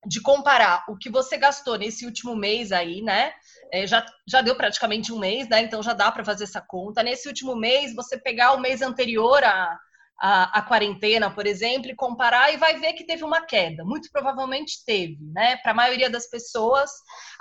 de 0.04 0.20
comparar 0.20 0.84
o 0.90 0.98
que 0.98 1.12
você 1.12 1.38
gastou 1.38 1.78
nesse 1.78 2.08
último 2.08 2.36
mês 2.36 2.72
aí, 2.72 3.04
né? 3.04 3.32
É, 3.72 3.86
já, 3.86 4.04
já 4.28 4.42
deu 4.42 4.56
praticamente 4.56 5.14
um 5.14 5.20
mês, 5.20 5.48
né? 5.48 5.62
Então 5.62 5.84
já 5.84 5.94
dá 5.94 6.12
para 6.12 6.26
fazer 6.26 6.46
essa 6.46 6.60
conta. 6.60 7.04
Nesse 7.04 7.28
último 7.28 7.56
mês, 7.56 7.94
você 7.94 8.18
pegar 8.18 8.54
o 8.54 8.60
mês 8.60 8.82
anterior 8.82 9.44
a, 9.44 9.78
a, 10.26 10.60
a, 10.60 10.62
quarentena, 10.62 11.30
por 11.30 11.46
exemplo, 11.46 11.92
e 11.92 11.96
comparar 11.96 12.54
e 12.54 12.56
vai 12.56 12.80
ver 12.80 12.94
que 12.94 13.06
teve 13.06 13.26
uma 13.26 13.46
queda. 13.46 13.84
Muito 13.84 14.10
provavelmente 14.10 14.86
teve, 14.86 15.18
né? 15.34 15.58
Para 15.58 15.74
a 15.74 15.76
maioria 15.76 16.10
das 16.10 16.30
pessoas, 16.30 16.90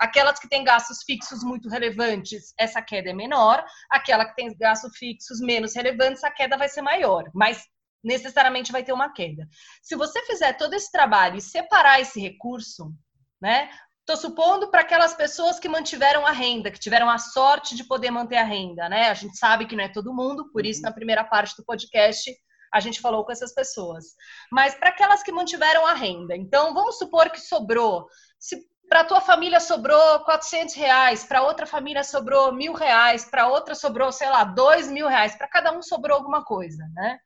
aquelas 0.01 0.41
que 0.41 0.49
têm 0.49 0.65
gastos 0.65 1.05
fixos 1.05 1.45
muito 1.45 1.69
relevantes, 1.69 2.53
essa 2.59 2.83
queda 2.83 3.11
é 3.11 3.13
menor. 3.13 3.65
Aquela 3.89 4.25
que 4.25 4.35
tem 4.35 4.53
gastos 4.59 4.97
fixos 4.99 5.39
menos 5.39 5.77
relevantes, 5.77 6.25
a 6.25 6.31
queda 6.33 6.57
vai 6.57 6.69
ser 6.69 6.83
maior. 6.83 7.31
Mas 7.33 7.63
necessariamente 8.03 8.73
vai 8.73 8.83
ter 8.83 8.93
uma 8.93 9.13
queda. 9.13 9.47
Se 9.81 9.95
você 9.95 10.21
fizer 10.27 10.55
todo 10.55 10.75
esse 10.75 10.91
trabalho 10.91 11.37
e 11.37 11.41
separar 11.41 12.01
esse 12.01 12.19
recurso, 12.19 12.93
né? 13.41 13.71
Estou 14.01 14.17
supondo 14.17 14.73
para 14.73 14.81
aquelas 14.81 15.15
pessoas 15.15 15.61
que 15.61 15.69
mantiveram 15.69 16.27
a 16.27 16.33
renda, 16.33 16.73
que 16.73 16.81
tiveram 16.81 17.09
a 17.09 17.19
sorte 17.19 17.77
de 17.77 17.85
poder 17.85 18.11
manter 18.11 18.39
a 18.39 18.45
renda, 18.45 18.89
né? 18.89 19.09
A 19.09 19.15
gente 19.15 19.39
sabe 19.39 19.67
que 19.67 19.77
não 19.77 19.85
é 19.85 19.89
todo 19.89 20.13
mundo, 20.13 20.51
por 20.51 20.67
isso 20.67 20.81
uhum. 20.81 20.87
na 20.87 20.93
primeira 20.93 21.23
parte 21.23 21.55
do 21.57 21.65
podcast 21.65 22.29
a 22.73 22.81
gente 22.81 23.01
falou 23.01 23.25
com 23.25 23.33
essas 23.33 23.55
pessoas. 23.55 24.17
Mas 24.51 24.75
para 24.75 24.89
aquelas 24.89 25.23
que 25.23 25.31
mantiveram 25.31 25.87
a 25.87 25.95
renda, 25.95 26.35
então 26.37 26.73
vamos 26.73 26.99
supor 26.99 27.31
que 27.31 27.41
sobrou, 27.41 28.07
se 28.39 28.67
para 28.89 29.05
tua 29.05 29.21
família 29.21 29.59
sobrou 29.59 30.21
400 30.21 30.75
reais, 30.75 31.25
para 31.25 31.43
outra 31.43 31.67
família 31.67 32.05
sobrou 32.05 32.53
mil 32.53 32.75
reais, 32.75 33.25
para 33.25 33.49
outra 33.49 33.75
sobrou, 33.75 34.13
sei 34.13 34.29
lá, 34.29 34.45
dois 34.45 34.91
mil 34.91 35.09
reais, 35.09 35.35
para 35.35 35.49
cada 35.49 35.73
um 35.73 35.83
sobrou 35.83 36.17
alguma 36.17 36.45
coisa, 36.45 36.85
né? 36.95 37.19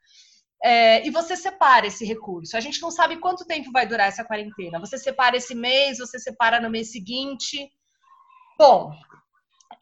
É, 0.63 1.07
e 1.07 1.11
você 1.11 1.37
separa 1.37 1.87
esse 1.87 2.05
recurso. 2.05 2.57
A 2.57 2.61
gente 2.61 2.81
não 2.81 2.91
sabe 2.91 3.19
quanto 3.19 3.47
tempo 3.47 3.71
vai 3.73 3.87
durar 3.87 4.09
essa 4.09 4.25
quarentena. 4.25 4.81
Você 4.81 4.97
separa 4.97 5.37
esse 5.37 5.55
mês, 5.55 5.99
você 5.99 6.19
separa 6.19 6.61
no 6.61 6.71
mês 6.71 6.91
seguinte. 6.91 7.71
Bom, 8.59 8.91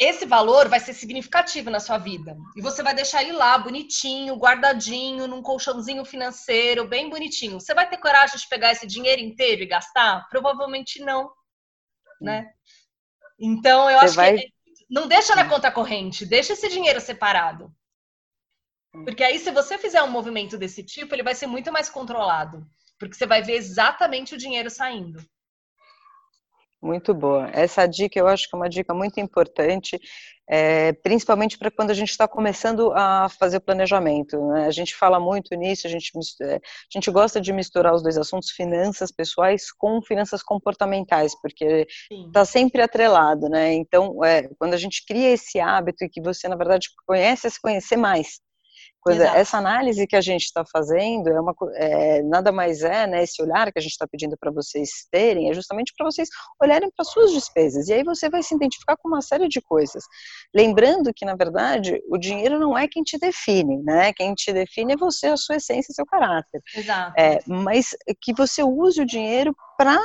esse 0.01 0.27
valor 0.27 0.69
vai 0.69 0.81
ser 0.81 0.93
significativo 0.93 1.71
na 1.71 1.81
sua 1.81 1.99
vida. 1.99 2.37
E 2.57 2.61
você 2.61 2.83
vai 2.83 2.95
deixar 2.95 3.23
ele 3.23 3.33
lá, 3.33 3.57
bonitinho, 3.59 4.37
guardadinho, 4.37 5.27
num 5.27 5.43
colchãozinho 5.43 6.05
financeiro, 6.05 6.89
bem 6.89 7.09
bonitinho. 7.09 7.61
Você 7.61 7.75
vai 7.75 7.89
ter 7.89 7.99
coragem 7.99 8.37
de 8.37 8.49
pegar 8.49 8.73
esse 8.73 8.87
dinheiro 8.87 9.21
inteiro 9.21 9.63
e 9.63 9.67
gastar? 9.67 10.29
Provavelmente 10.29 11.01
não, 11.01 11.31
né? 12.21 12.53
Então, 13.39 13.91
eu 13.91 13.99
você 13.99 14.07
acho 14.07 14.15
vai... 14.17 14.37
que 14.37 14.53
não 14.89 15.09
deixa 15.09 15.35
na 15.35 15.49
conta 15.49 15.71
corrente, 15.71 16.27
deixa 16.27 16.53
esse 16.53 16.69
dinheiro 16.69 17.01
separado. 17.01 17.75
Porque 19.05 19.25
aí, 19.25 19.39
se 19.39 19.51
você 19.51 19.77
fizer 19.77 20.03
um 20.03 20.11
movimento 20.11 20.57
desse 20.57 20.85
tipo, 20.85 21.15
ele 21.15 21.23
vai 21.23 21.35
ser 21.35 21.47
muito 21.47 21.73
mais 21.73 21.89
controlado. 21.89 22.65
Porque 22.99 23.15
você 23.15 23.27
vai 23.27 23.43
ver 23.43 23.55
exatamente 23.55 24.35
o 24.35 24.39
dinheiro 24.39 24.71
saindo. 24.71 25.21
Muito 26.85 27.15
boa. 27.15 27.49
Essa 27.55 27.87
dica 27.87 28.19
eu 28.19 28.29
acho 28.29 28.47
que 28.47 28.55
é 28.55 28.59
uma 28.59 28.69
dica 28.69 28.93
muito 28.93 29.19
importante, 29.19 29.99
é, 30.47 30.93
principalmente 30.93 31.57
para 31.57 31.71
quando 31.71 31.91
a 31.91 31.95
gente 31.95 32.11
está 32.11 32.29
começando 32.29 32.93
a 32.95 33.27
fazer 33.31 33.57
o 33.57 33.61
planejamento. 33.63 34.39
Né? 34.49 34.67
A 34.67 34.71
gente 34.71 34.95
fala 34.95 35.19
muito 35.19 35.55
nisso, 35.55 35.87
a 35.87 35.91
gente, 35.91 36.13
é, 36.43 36.57
a 36.57 36.61
gente 36.93 37.11
gosta 37.11 37.41
de 37.41 37.55
misturar 37.55 37.95
os 37.95 38.03
dois 38.03 38.19
assuntos, 38.19 38.51
finanças 38.51 39.11
pessoais 39.11 39.73
com 39.73 40.03
finanças 40.03 40.43
comportamentais, 40.43 41.35
porque 41.41 41.87
está 42.11 42.45
sempre 42.45 42.83
atrelado, 42.83 43.49
né? 43.49 43.73
Então, 43.73 44.23
é, 44.23 44.51
quando 44.59 44.75
a 44.75 44.79
gente 44.79 45.07
cria 45.07 45.31
esse 45.31 45.59
hábito 45.59 46.05
e 46.05 46.09
que 46.11 46.21
você, 46.21 46.49
na 46.49 46.57
verdade, 46.57 46.89
conhece 47.07 47.47
a 47.47 47.51
se 47.51 47.59
conhecer 47.59 47.97
mais, 47.97 48.41
Coisa, 49.05 49.27
essa 49.37 49.59
análise 49.59 50.07
que 50.07 50.17
a 50.17 50.21
gente 50.23 50.45
está 50.45 50.65
fazendo 50.65 51.29
é, 51.29 51.39
uma, 51.39 51.55
é, 51.75 52.23
nada 52.23 52.51
mais 52.51 52.83
é, 52.83 53.07
né, 53.07 53.23
esse 53.23 53.43
olhar 53.43 53.71
que 53.71 53.79
a 53.79 53.83
gente 53.83 53.93
está 53.93 54.07
pedindo 54.09 54.35
para 54.41 54.51
vocês 54.51 55.07
terem, 55.11 55.51
é 55.51 55.53
justamente 55.53 55.93
para 55.95 56.07
vocês 56.07 56.29
olharem 56.59 56.91
para 56.97 57.05
suas 57.05 57.31
despesas. 57.33 57.89
E 57.89 57.93
aí 57.93 58.03
você 58.03 58.31
vai 58.31 58.43
se 58.43 58.55
identificar 58.55 58.97
com 58.97 59.09
uma 59.09 59.21
série 59.21 59.47
de 59.47 59.61
coisas. 59.61 60.05
Lembrando 60.55 61.13
que, 61.15 61.27
na 61.27 61.37
verdade, 61.37 62.01
o 62.09 62.17
dinheiro 62.17 62.59
não 62.59 62.79
é 62.79 62.89
quem 62.89 63.03
te 63.03 63.19
define, 63.19 63.83
né? 63.83 64.11
Quem 64.15 64.35
te 64.35 64.51
define 64.55 64.95
é 64.95 64.97
você, 64.97 65.27
a 65.27 65.37
sua 65.37 65.57
essência, 65.57 65.93
seu 65.93 66.07
caráter. 66.07 66.63
Exato. 66.75 67.13
É, 67.21 67.41
mas 67.47 67.91
que 68.23 68.33
você 68.33 68.63
use 68.63 69.03
o 69.03 69.07
dinheiro 69.07 69.55
para 69.77 69.99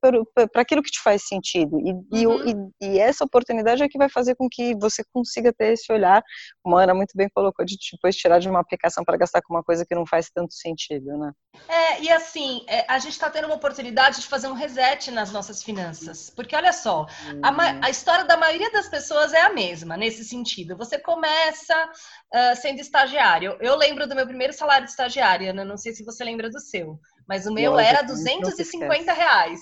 para 0.00 0.62
aquilo 0.62 0.82
que 0.82 0.90
te 0.90 1.02
faz 1.02 1.26
sentido. 1.26 1.78
E, 2.12 2.26
uhum. 2.26 2.72
e, 2.80 2.86
e, 2.86 2.98
essa 2.98 3.24
oportunidade 3.24 3.82
é 3.82 3.88
que 3.88 3.98
vai 3.98 4.08
fazer 4.08 4.34
com 4.34 4.48
que 4.50 4.74
você 4.76 5.02
consiga 5.12 5.52
ter 5.52 5.72
esse 5.72 5.92
olhar, 5.92 6.22
como 6.62 6.76
a 6.76 6.84
Ana 6.84 6.94
muito 6.94 7.12
bem 7.16 7.28
colocou, 7.34 7.64
de 7.64 7.76
depois 7.92 8.16
tirar 8.16 8.38
de 8.38 8.48
uma 8.48 8.60
aplicação 8.60 9.04
para 9.04 9.16
gastar 9.16 9.42
com 9.42 9.54
uma 9.54 9.62
coisa 9.62 9.84
que 9.86 9.94
não 9.94 10.06
faz 10.06 10.30
tanto 10.34 10.54
sentido, 10.54 11.16
né? 11.18 11.32
É, 11.68 12.00
e 12.00 12.10
assim, 12.10 12.64
é, 12.68 12.84
a 12.88 12.98
gente 12.98 13.12
está 13.12 13.28
tendo 13.28 13.46
uma 13.46 13.56
oportunidade 13.56 14.20
de 14.20 14.26
fazer 14.26 14.48
um 14.48 14.54
reset 14.54 15.10
nas 15.10 15.32
nossas 15.32 15.62
finanças. 15.62 16.30
Porque 16.30 16.56
olha 16.56 16.72
só, 16.72 17.02
uhum. 17.02 17.40
a, 17.42 17.86
a, 17.86 17.90
história 17.90 18.24
da 18.24 18.36
maioria 18.36 18.70
das 18.70 18.88
pessoas 18.88 19.32
é 19.32 19.40
a 19.40 19.52
mesma, 19.52 19.96
nesse 19.96 20.24
sentido. 20.24 20.76
Você 20.76 20.98
começa 20.98 21.74
uh, 21.84 22.56
sendo 22.56 22.80
estagiário. 22.80 23.56
Eu 23.60 23.76
lembro 23.76 24.06
do 24.06 24.14
meu 24.14 24.26
primeiro 24.26 24.52
salário 24.52 24.84
de 24.84 24.90
estagiária, 24.90 25.50
Ana, 25.50 25.64
não 25.64 25.76
sei 25.76 25.92
se 25.92 26.04
você 26.04 26.24
lembra 26.24 26.48
do 26.50 26.60
seu. 26.60 26.98
Mas 27.28 27.46
o 27.46 27.52
meu 27.52 27.78
era 27.78 28.02
250 28.02 29.12
reais. 29.12 29.60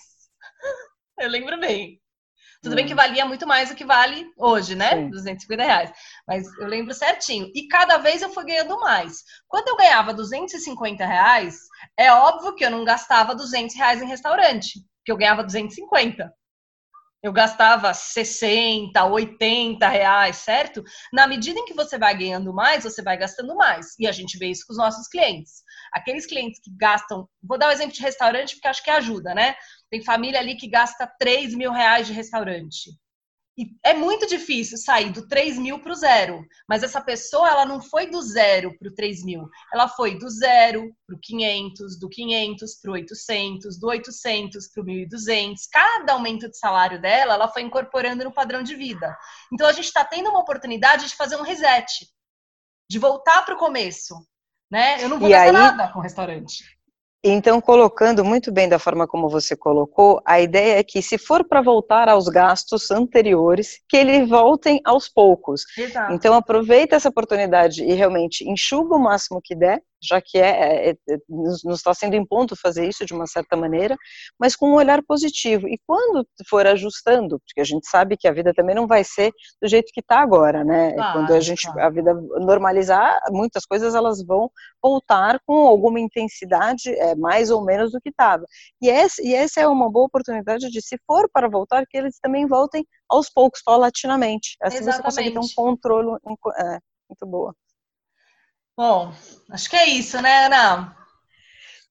Eu 1.21 1.29
lembro 1.29 1.61
bem. 1.61 2.01
Tudo 2.63 2.73
hum. 2.73 2.77
bem 2.77 2.87
que 2.87 2.93
hum. 2.93 2.97
valia 2.97 3.25
muito 3.25 3.47
mais 3.47 3.69
do 3.69 3.75
que 3.75 3.85
vale 3.85 4.27
hoje, 4.37 4.75
né? 4.75 4.91
Sim. 4.91 5.11
250 5.11 5.63
reais. 5.63 5.93
Mas 6.27 6.47
eu 6.59 6.67
lembro 6.67 6.95
certinho. 6.95 7.51
E 7.55 7.69
cada 7.69 7.99
vez 7.99 8.23
eu 8.23 8.31
fui 8.31 8.45
ganhando 8.45 8.79
mais. 8.81 9.23
Quando 9.47 9.69
eu 9.69 9.77
ganhava 9.77 10.15
250 10.15 11.05
reais, 11.05 11.59
é 11.97 12.13
óbvio 12.13 12.55
que 12.55 12.65
eu 12.65 12.71
não 12.71 12.85
gastava 12.85 13.35
200 13.35 13.77
reais 13.77 14.03
em 14.03 14.07
restaurante, 14.07 14.81
porque 14.99 15.13
eu 15.13 15.17
ganhava 15.17 15.45
250 15.45 16.33
eu 17.23 17.33
gastava 17.33 17.93
60, 17.93 19.05
80 19.05 19.87
reais, 19.89 20.37
certo? 20.37 20.83
Na 21.13 21.27
medida 21.27 21.61
em 21.61 21.67
que 21.67 21.75
você 21.75 21.99
vai 21.99 22.17
ganhando 22.17 22.53
mais, 22.53 22.85
você 22.85 23.03
vai 23.03 23.17
gastando 23.17 23.55
mais. 23.55 23.95
E 23.99 24.07
a 24.07 24.13
gente 24.13 24.39
vê 24.39 24.47
isso 24.47 24.65
com 24.67 24.73
os 24.73 24.79
nossos 24.79 25.07
clientes. 25.07 25.63
Aqueles 25.93 26.25
clientes 26.25 26.61
que 26.63 26.71
gastam, 26.79 27.29
vou 27.43 27.59
dar 27.59 27.67
o 27.67 27.69
um 27.69 27.73
exemplo 27.73 27.93
de 27.93 28.01
restaurante 28.01 28.55
porque 28.55 28.69
acho 28.69 28.83
que 28.83 28.91
ajuda, 28.91 29.35
né? 29.35 29.55
Tem 29.91 30.03
família 30.03 30.39
ali 30.39 30.57
que 30.57 30.69
gasta 30.69 31.07
3 31.19 31.55
mil 31.55 31.73
reais 31.73 32.07
de 32.07 32.13
restaurante. 32.13 32.91
E 33.59 33.77
é 33.85 33.93
muito 33.93 34.27
difícil 34.27 34.79
sair 34.79 35.11
do 35.11 35.29
3 35.29 35.59
mil 35.59 35.81
para 35.81 35.93
o 35.93 35.95
zero. 35.95 36.43
Mas 36.67 36.83
essa 36.83 37.01
pessoa, 37.01 37.51
ela 37.51 37.67
não 37.67 37.79
foi 37.79 38.09
do 38.09 38.23
zero 38.23 38.75
para 38.79 38.89
o 38.89 38.95
3 38.95 39.23
mil. 39.23 39.47
Ela 39.71 39.87
foi 39.87 40.17
do 40.17 40.31
zero 40.31 40.91
para 41.07 41.17
o 41.17 41.19
500, 41.21 41.99
do 41.99 42.09
500 42.09 42.81
para 42.81 42.91
o 42.91 42.95
800, 42.95 43.79
do 43.79 43.89
800 43.89 44.69
para 44.69 44.83
o 44.83 44.87
1.200. 44.87 45.57
Cada 45.71 46.13
aumento 46.15 46.49
de 46.49 46.57
salário 46.57 47.01
dela, 47.03 47.35
ela 47.35 47.49
foi 47.49 47.61
incorporando 47.61 48.25
no 48.25 48.33
padrão 48.33 48.63
de 48.63 48.75
vida. 48.75 49.15
Então, 49.53 49.67
a 49.67 49.73
gente 49.73 49.87
está 49.87 50.07
tendo 50.07 50.31
uma 50.31 50.41
oportunidade 50.41 51.07
de 51.07 51.17
fazer 51.17 51.37
um 51.37 51.43
reset. 51.43 52.09
De 52.89 52.99
voltar 52.99 53.45
para 53.45 53.55
o 53.55 53.59
começo. 53.59 54.15
Né? 54.71 55.03
Eu 55.03 55.09
não 55.11 55.19
vou 55.19 55.29
e 55.29 55.35
aí... 55.35 55.53
nada 55.53 55.89
com 55.89 55.99
o 55.99 56.03
restaurante. 56.03 56.65
Então, 57.23 57.61
colocando 57.61 58.25
muito 58.25 58.51
bem 58.51 58.67
da 58.67 58.79
forma 58.79 59.07
como 59.07 59.29
você 59.29 59.55
colocou, 59.55 60.23
a 60.25 60.41
ideia 60.41 60.79
é 60.79 60.83
que 60.83 61.03
se 61.03 61.19
for 61.19 61.47
para 61.47 61.61
voltar 61.61 62.09
aos 62.09 62.29
gastos 62.29 62.91
anteriores, 62.91 63.79
que 63.87 63.97
eles 63.99 64.27
voltem 64.27 64.81
aos 64.87 65.07
poucos. 65.07 65.63
Exato. 65.77 66.15
Então, 66.15 66.33
aproveita 66.33 66.97
essa 66.97 67.11
oportunidade 67.11 67.85
e 67.85 67.93
realmente 67.93 68.49
enxuga 68.49 68.97
o 68.97 68.99
máximo 68.99 69.41
que 69.43 69.55
der, 69.55 69.83
já 70.03 70.21
que 70.21 70.39
é, 70.39 70.91
é, 70.91 70.91
é 70.91 71.17
nos 71.29 71.65
está 71.79 71.93
sendo 71.95 72.17
imposto 72.17 72.57
fazer 72.57 72.89
isso 72.89 73.05
de 73.05 73.13
uma 73.13 73.27
certa 73.27 73.57
maneira, 73.57 73.97
mas 74.39 74.57
com 74.57 74.71
um 74.71 74.75
olhar 74.75 75.03
positivo. 75.03 75.69
E 75.69 75.79
quando 75.87 76.27
for 76.49 76.67
ajustando, 76.67 77.41
porque 77.41 77.61
a 77.61 77.65
gente 77.65 77.89
sabe 77.89 78.17
que 78.17 78.29
a 78.29 78.33
vida 78.33 78.53
também 78.55 78.75
não 78.75 78.87
vai 78.87 79.05
ser 79.05 79.33
do 79.61 79.69
jeito 79.69 79.93
que 79.93 80.01
está 80.01 80.21
agora, 80.21 80.65
né? 80.65 80.93
Claro, 80.93 81.13
quando 81.19 81.35
a 81.35 81.41
gente 81.41 81.63
claro. 81.63 81.81
a 81.81 81.91
vida 81.91 82.15
normalizar, 82.41 83.21
muitas 83.31 83.65
coisas 83.65 83.95
elas 83.95 84.25
vão 84.25 84.51
voltar 84.83 85.41
com 85.47 85.67
alguma 85.67 86.01
intensidade 86.01 86.91
é, 86.91 87.15
mais 87.15 87.51
ou 87.51 87.65
menos 87.65 87.93
do 87.93 88.01
que 88.01 88.11
estava. 88.11 88.45
E, 88.81 88.89
essa, 88.89 89.23
e 89.23 89.35
essa 89.35 89.61
é 89.61 89.67
uma 89.67 89.91
boa 89.91 90.07
oportunidade 90.07 90.71
de, 90.71 90.81
se 90.81 90.99
for 91.07 91.29
para 91.33 91.49
voltar, 91.49 91.85
que 91.87 91.97
eles 91.97 92.19
também 92.21 92.47
voltem 92.47 92.85
aos 93.09 93.31
poucos, 93.31 93.63
paulatinamente. 93.63 94.57
Assim 94.63 94.79
Exatamente. 94.79 94.97
você 94.97 95.03
consegue 95.03 95.31
ter 95.33 95.39
um 95.39 95.55
controle 95.55 96.19
é, 96.59 96.79
muito 97.09 97.27
boa. 97.27 97.55
Bom, 98.81 99.13
acho 99.51 99.69
que 99.69 99.77
é 99.77 99.91
isso, 99.91 100.23
né, 100.23 100.47
Ana? 100.47 100.97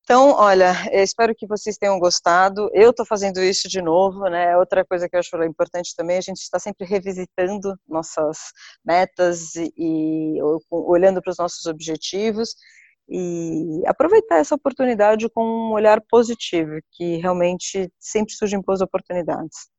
Então, 0.01 0.31
olha, 0.31 0.73
espero 0.91 1.35
que 1.35 1.45
vocês 1.45 1.77
tenham 1.77 1.99
gostado. 1.99 2.67
Eu 2.73 2.89
estou 2.89 3.05
fazendo 3.05 3.43
isso 3.43 3.69
de 3.69 3.79
novo, 3.79 4.27
né? 4.27 4.57
Outra 4.57 4.83
coisa 4.83 5.07
que 5.07 5.15
eu 5.15 5.19
acho 5.19 5.43
importante 5.43 5.95
também, 5.95 6.17
a 6.17 6.21
gente 6.21 6.39
está 6.39 6.57
sempre 6.57 6.87
revisitando 6.87 7.75
nossas 7.87 8.39
metas 8.83 9.55
e, 9.55 9.71
e 9.77 10.41
olhando 10.71 11.21
para 11.21 11.29
os 11.29 11.37
nossos 11.37 11.67
objetivos 11.67 12.55
e 13.07 13.83
aproveitar 13.85 14.37
essa 14.37 14.55
oportunidade 14.55 15.29
com 15.29 15.43
um 15.43 15.73
olhar 15.73 16.01
positivo, 16.09 16.71
que 16.93 17.17
realmente 17.17 17.87
sempre 17.99 18.33
surgem 18.33 18.61
boas 18.61 18.81
oportunidades. 18.81 19.69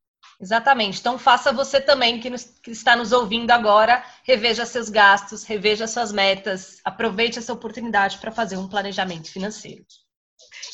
Exatamente. 0.40 0.99
Então 0.99 1.18
faça 1.18 1.52
você 1.52 1.80
também 1.80 2.18
que, 2.18 2.30
nos, 2.30 2.44
que, 2.44 2.70
está 2.70 2.97
nos 2.97 3.12
ouvindo 3.12 3.50
agora, 3.50 4.02
reveja 4.25 4.64
seus 4.64 4.88
gastos, 4.88 5.44
reveja 5.44 5.87
suas 5.87 6.11
metas, 6.11 6.78
aproveite 6.82 7.38
essa 7.38 7.52
oportunidade 7.52 8.18
para 8.18 8.32
fazer 8.32 8.56
um 8.56 8.68
planejamento 8.68 9.30
financeiro. 9.30 9.85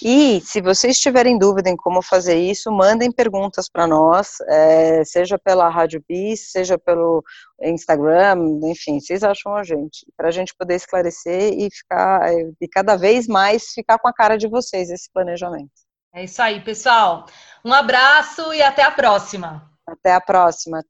E 0.02 0.40
se 0.42 0.61
vocês 0.61 1.00
tiverem 1.00 1.38
dúvida 1.38 1.70
em 1.70 1.76
como 1.76 2.02
fazer 2.02 2.37
isso, 2.37 2.70
mandem 2.70 3.11
perguntas 3.11 3.68
para 3.68 3.87
nós, 3.87 4.37
é, 4.49 5.02
seja 5.04 5.38
pela 5.38 5.68
Rádio 5.68 6.04
Bis, 6.06 6.52
seja 6.52 6.78
pelo 6.78 7.25
Instagram, 7.62 8.37
enfim, 8.64 9.00
vocês 9.00 9.25
acham 9.25 9.54
a 9.54 9.64
gente, 9.64 10.06
para 10.16 10.28
a 10.28 10.30
gente 10.30 10.54
poder 10.54 10.75
esclarecer 10.75 11.54
e 11.54 11.68
ficar 11.70 12.30
é, 12.30 12.50
e 12.61 12.68
cada 12.68 12.94
vez 12.96 13.26
mais 13.26 13.70
ficar 13.73 13.99
com 13.99 14.06
a 14.06 14.12
cara 14.12 14.37
de 14.37 14.46
vocês 14.49 14.90
esse 14.90 15.11
planejamento. 15.11 15.85
É 16.16 16.25
isso 16.25 16.40
aí, 16.40 16.62
pessoal. 16.62 17.26
Um 17.62 17.75
abraço 17.75 18.54
e 18.54 18.62
até 18.62 18.82
a 18.82 18.90
próxima. 18.90 19.70
Até 19.87 20.14
a 20.14 20.20
próxima. 20.20 20.82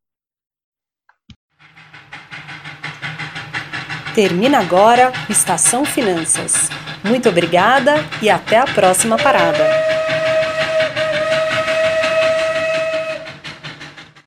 Termina 4.15 4.61
agora 4.61 5.13
Estação 5.29 5.85
Finanças. 5.85 6.69
Muito 7.05 7.29
obrigada 7.29 7.97
e 8.23 8.31
até 8.31 8.57
a 8.59 8.67
próxima 8.67 9.17
parada. 9.17 9.86